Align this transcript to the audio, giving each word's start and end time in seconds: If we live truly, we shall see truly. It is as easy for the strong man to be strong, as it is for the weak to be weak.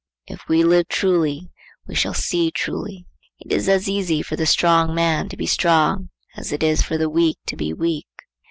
If 0.25 0.41
we 0.47 0.63
live 0.63 0.87
truly, 0.87 1.51
we 1.85 1.93
shall 1.93 2.15
see 2.15 2.49
truly. 2.49 3.05
It 3.37 3.51
is 3.51 3.69
as 3.69 3.87
easy 3.87 4.23
for 4.23 4.35
the 4.35 4.47
strong 4.47 4.95
man 4.95 5.29
to 5.29 5.37
be 5.37 5.45
strong, 5.45 6.09
as 6.35 6.51
it 6.51 6.63
is 6.63 6.81
for 6.81 6.97
the 6.97 7.07
weak 7.07 7.37
to 7.45 7.55
be 7.55 7.71
weak. 7.71 8.07